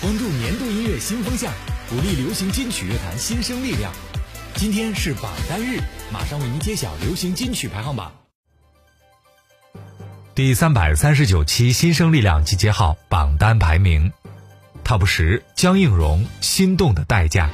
[0.00, 1.52] 关注年度音乐新风向，
[1.90, 3.92] 鼓励流行金曲乐坛新生力量。
[4.54, 5.80] 今天是榜单日，
[6.12, 8.12] 马上为您揭晓流行金曲排行榜。
[10.36, 14.12] 第三百三十九期新生力量集结号榜单排名
[14.84, 17.50] ，Top 十，江映蓉《心动的代价》。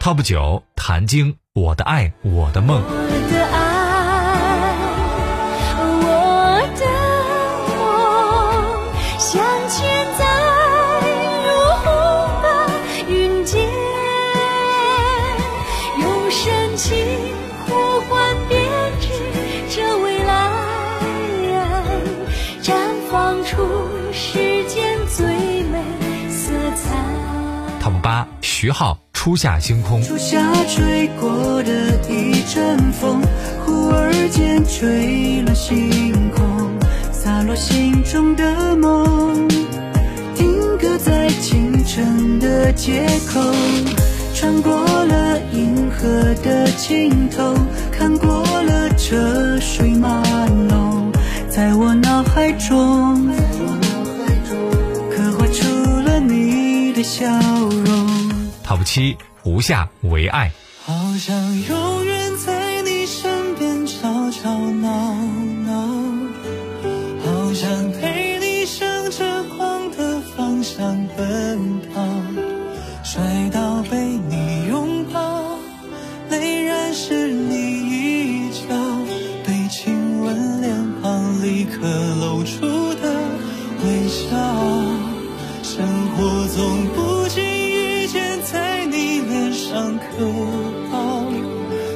[0.00, 2.82] Top 九，谭晶《我的爱我的梦》。
[27.82, 28.98] Top 八，徐浩。
[29.22, 30.02] 初夏星空。
[30.02, 33.20] 初夏吹过的一阵风，
[33.66, 36.42] 忽而间吹乱星空，
[37.12, 39.46] 洒落心中的梦，
[40.34, 43.42] 定格在清晨的街口，
[44.32, 46.08] 穿过了银河
[46.42, 47.54] 的尽头，
[47.92, 50.22] 看过了车水马
[50.70, 51.12] 龙，
[51.46, 53.28] 在我脑海中，
[55.10, 55.66] 刻画出
[56.06, 57.26] 了你的笑
[57.84, 57.89] 容。
[58.70, 60.52] Top 七，胡夏为爱。
[60.84, 65.12] 好想永远在你身边吵吵闹
[65.66, 65.72] 闹，
[67.24, 68.09] 好想陪
[90.20, 91.24] 上可好？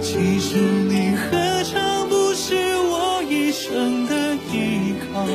[0.01, 5.27] 其实你何尝不是我一生的依靠？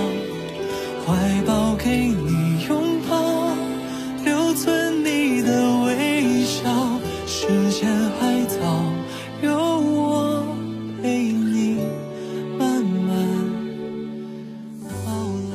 [1.06, 3.56] 怀抱给你拥抱，
[4.24, 7.00] 留存你的微笑。
[7.28, 7.88] 时间
[8.20, 8.58] 还早，
[9.44, 10.46] 有我
[11.02, 11.80] 陪你
[12.58, 13.16] 慢慢
[14.84, 14.90] 到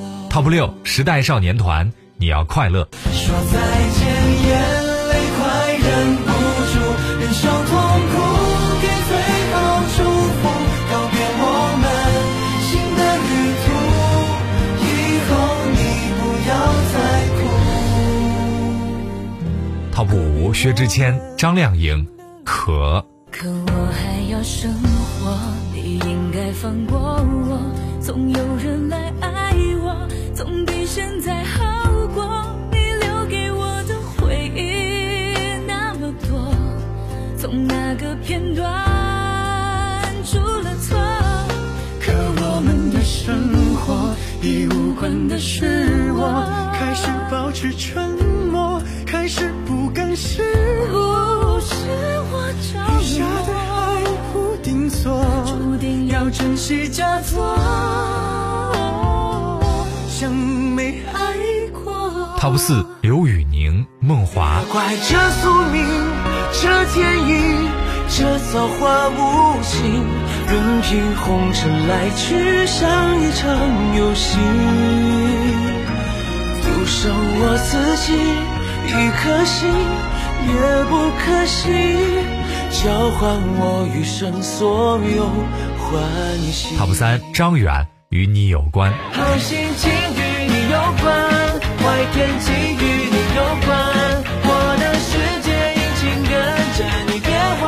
[0.01, 0.29] 老。
[0.31, 2.89] Top 六，时代少年团，你要快乐。
[3.13, 3.59] 说再
[3.99, 4.07] 见，
[4.49, 4.84] 眼
[19.95, 22.05] Top 五，薛之谦、张靓颖，
[22.45, 23.01] 可。
[23.31, 25.39] 可我还要生活，
[25.73, 27.61] 你应该放过我，
[28.01, 31.63] 总有人来爱我，总比现在好
[32.13, 32.45] 过。
[32.73, 36.53] 你留给我的回忆那么多
[37.39, 38.67] 从那个片段
[40.25, 40.99] 出了错，
[42.01, 42.13] 可
[42.43, 43.33] 我们的生
[43.77, 44.13] 活
[44.43, 46.45] 已无关的是我，
[46.75, 48.24] 开始保持沉默，
[56.35, 57.57] 珍惜假作，
[60.09, 61.33] 像没爱
[61.73, 61.95] 过。
[62.41, 64.61] Top 四，刘宇宁、梦华。
[64.73, 65.87] 怪这宿命。
[66.53, 67.69] 这天意，
[68.09, 70.05] 这造化无情，
[70.49, 72.83] 任凭红尘来去，像
[73.21, 73.49] 一场
[73.97, 74.37] 游戏。
[76.63, 78.13] 独守我自己，
[78.89, 78.91] 一
[79.21, 79.71] 颗心
[80.49, 80.53] 也
[80.91, 80.93] 不
[81.25, 81.63] 可惜，
[82.71, 82.83] 交
[83.19, 83.23] 换
[83.57, 85.31] 我余生所有。
[86.77, 88.93] Top 三，张远与你有关。
[89.13, 91.13] 好心情与你有关，
[91.79, 93.71] 坏天气与你有关。
[94.43, 94.49] 我
[94.81, 95.13] 的世
[95.43, 96.33] 界阴晴跟
[96.75, 96.79] 着
[97.13, 97.63] 你变幻。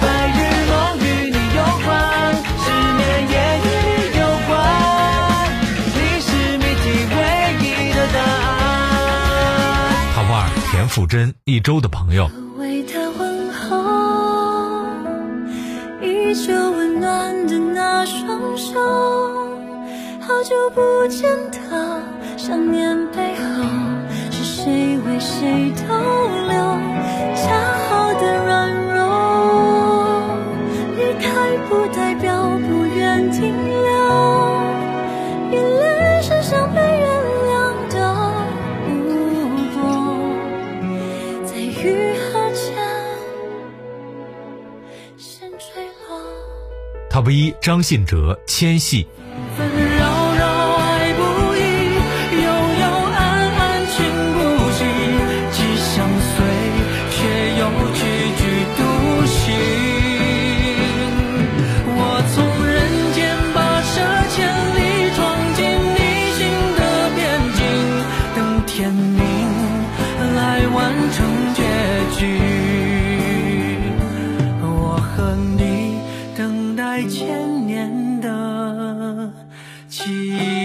[0.00, 0.38] 白日
[0.70, 1.88] 梦与你有关，
[2.60, 2.64] 失
[2.96, 4.52] 眠也与你有关，
[5.94, 6.26] 你是
[6.58, 7.16] 谜题唯
[7.60, 9.32] 一的答案。
[10.14, 10.36] Top 二，
[10.70, 12.30] 田馥甄一周的朋友。
[17.04, 18.80] 暖的那双手，
[20.20, 22.00] 好久不见的，
[22.38, 23.42] 想念背后
[24.30, 25.94] 是谁为谁逗
[26.48, 26.54] 留？
[27.36, 27.44] 恰
[27.90, 29.02] 好的软弱，
[30.96, 31.28] 离开
[31.68, 34.33] 不代表不愿停留。
[47.14, 49.04] Top 一，张信哲《牵系》。
[76.94, 79.32] 在千年的
[79.88, 80.63] 记忆。